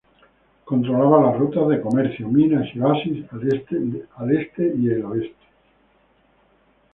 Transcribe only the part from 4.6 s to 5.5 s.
y el oeste.